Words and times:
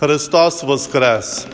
Христос 0.00 0.62
Воскрес! 0.62 1.46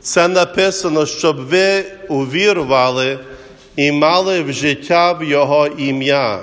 Це 0.00 0.28
написано, 0.28 1.06
щоб 1.06 1.36
ви 1.36 1.84
увірували 2.08 3.18
і 3.76 3.92
мали 3.92 4.42
в 4.42 4.52
життя 4.52 5.12
в 5.12 5.24
Його 5.24 5.66
ім'я. 5.66 6.38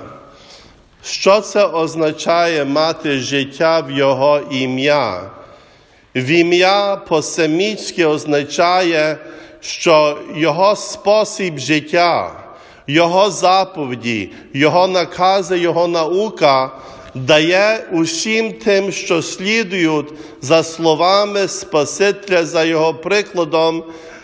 Що 1.04 1.42
це 1.42 1.66
означає 1.66 2.66
мати 2.66 3.20
життя 3.20 3.80
в 3.80 3.92
Його 3.92 4.42
ім'я? 4.52 5.22
В 6.16 6.26
ім'я 6.26 6.96
по-семітськи 6.96 8.06
означає, 8.06 9.18
що 9.62 10.18
Його 10.36 10.76
спосіб 10.76 11.58
життя, 11.58 12.32
Його 12.88 13.32
заповіді, 13.32 14.32
Його 14.54 14.88
накази, 14.88 15.60
Його 15.60 15.88
наука 15.88 16.72
дає 17.16 17.88
усім 17.92 18.54
тим, 18.54 18.92
що 18.92 19.22
слідують 19.22 20.14
за 20.42 20.64
словами 20.64 21.48
Спасителя, 21.48 22.46
за 22.46 22.64
Його 22.64 22.94
прикладом, 22.94 23.84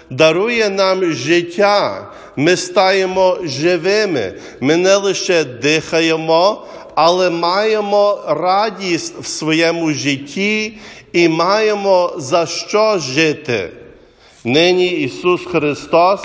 дарує 0.09 0.69
нам 0.69 1.11
життя. 1.13 2.07
Ми 2.35 2.57
стаємо 2.57 3.37
живими. 3.43 4.33
Ми 4.59 4.77
не 4.77 4.95
лише 4.95 5.43
дихаємо, 5.43 6.65
але 6.95 7.29
маємо 7.29 8.23
радість 8.27 9.19
в 9.19 9.25
своєму 9.27 9.91
житті 9.91 10.77
і 11.13 11.29
маємо 11.29 12.13
за 12.17 12.45
що 12.45 12.99
жити. 12.99 13.69
Нині 14.43 14.87
Ісус 14.87 15.45
Христос 15.45 16.21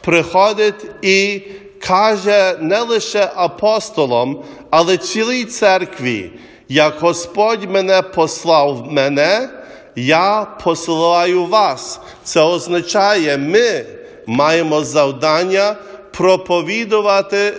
приходить 0.00 0.86
і 1.02 1.40
каже 1.80 2.56
не 2.60 2.80
лише 2.80 3.30
апостолам, 3.34 4.44
але 4.70 4.96
цілій 4.96 5.44
церкві, 5.44 6.32
як 6.68 6.94
Господь 7.00 7.70
мене 7.70 8.02
послав 8.02 8.92
мене, 8.92 9.48
я 9.96 10.46
посилаю 10.64 11.44
вас. 11.44 12.00
Це 12.24 12.40
означає, 12.40 13.38
ми 13.38 13.84
маємо 14.26 14.84
завдання 14.84 15.76
проповідувати 16.12 17.54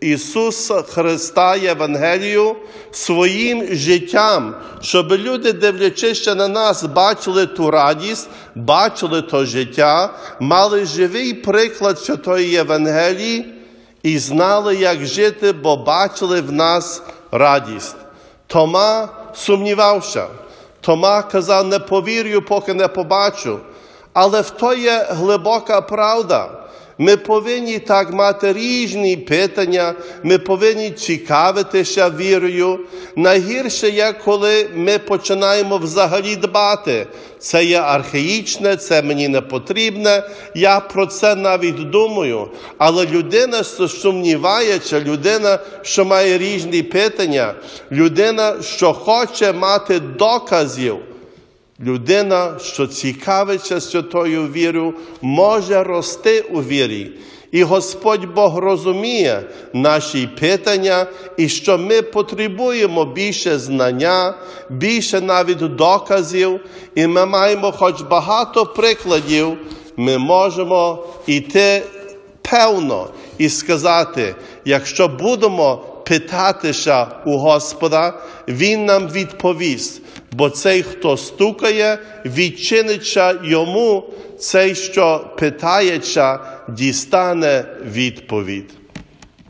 Ісуса 0.00 0.82
Христа 0.82 1.56
Євангелію 1.56 2.56
своїм 2.90 3.74
життям, 3.74 4.54
щоб 4.80 5.12
люди, 5.12 5.52
дивлячись 5.52 6.26
на 6.26 6.48
нас, 6.48 6.84
бачили 6.84 7.46
ту 7.46 7.70
радість, 7.70 8.28
бачили 8.54 9.22
то 9.22 9.44
життя, 9.44 10.14
мали 10.40 10.84
живий 10.84 11.34
приклад 11.34 11.98
Святої 11.98 12.50
Євангелії 12.50 13.54
знали, 14.04 14.76
як 14.76 15.06
жити, 15.06 15.52
бо 15.52 15.76
бачили 15.76 16.40
в 16.40 16.52
нас 16.52 17.02
радість. 17.32 17.96
Тома 18.46 19.08
сумнівався. 19.34 20.26
Тома 20.80 21.22
казав, 21.22 21.66
не 21.66 21.78
повірю, 21.78 22.42
поки 22.42 22.74
не 22.74 22.88
побачу. 22.88 23.58
Але 24.12 24.40
в 24.40 24.50
то 24.50 24.74
є 24.74 25.06
глибока 25.10 25.80
правда. 25.80 26.48
Ми 27.02 27.16
повинні 27.16 27.78
так 27.78 28.12
мати 28.12 28.52
різні 28.52 29.16
питання, 29.16 29.94
ми 30.22 30.38
повинні 30.38 30.90
цікавитися 30.90 32.10
вірою. 32.10 32.80
Найгірше 33.16 33.90
є, 33.90 34.14
коли 34.24 34.68
ми 34.74 34.98
починаємо 34.98 35.78
взагалі 35.78 36.36
дбати. 36.36 37.06
Це 37.38 37.64
є 37.64 37.78
архаїчне, 37.80 38.76
це 38.76 39.02
мені 39.02 39.28
не 39.28 39.40
потрібне. 39.40 40.22
Я 40.54 40.80
про 40.80 41.06
це 41.06 41.34
навіть 41.34 41.90
думаю. 41.90 42.48
Але 42.78 43.06
людина, 43.06 43.62
що 43.62 43.88
сумнівається, 43.88 45.00
людина, 45.00 45.58
що 45.82 46.04
має 46.04 46.38
різні 46.38 46.82
питання, 46.82 47.54
людина, 47.92 48.54
що 48.62 48.92
хоче 48.92 49.52
мати 49.52 50.00
доказів. 50.00 50.96
Людина, 51.82 52.58
що 52.62 52.86
цікавиться 52.86 53.80
святою 53.80 54.46
вірою, 54.46 54.94
може 55.22 55.82
рости 55.82 56.40
у 56.40 56.62
вірі. 56.62 57.10
І 57.52 57.62
Господь 57.62 58.34
Бог 58.34 58.58
розуміє 58.58 59.42
наші 59.72 60.28
питання, 60.40 61.06
і 61.36 61.48
що 61.48 61.78
ми 61.78 62.02
потребуємо 62.02 63.04
більше 63.04 63.58
знання, 63.58 64.34
більше 64.70 65.20
навіть 65.20 65.76
доказів, 65.76 66.60
і 66.94 67.06
ми 67.06 67.26
маємо 67.26 67.72
хоч 67.72 68.02
багато 68.02 68.66
прикладів, 68.66 69.58
ми 69.96 70.18
можемо 70.18 71.04
йти 71.26 71.82
певно 72.42 73.08
і 73.38 73.48
сказати, 73.48 74.34
якщо 74.64 75.08
будемо 75.08 75.76
питатися 76.04 77.06
у 77.26 77.38
Господа, 77.38 78.14
Він 78.48 78.84
нам 78.84 79.08
відповість. 79.08 80.02
Бо 80.32 80.50
цей, 80.50 80.82
хто 80.82 81.16
стукає, 81.16 81.98
відчиниться 82.24 83.34
йому, 83.44 84.04
цей, 84.38 84.74
що 84.74 85.30
питається, 85.38 86.38
дістане 86.68 87.64
відповідь. 87.84 88.79